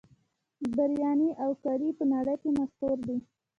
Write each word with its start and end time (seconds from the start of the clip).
بریاني 0.75 1.29
او 1.43 1.51
کري 1.63 1.89
په 1.97 2.03
نړۍ 2.13 2.35
کې 2.41 2.49
مشهور 2.59 2.97
دي. 3.07 3.17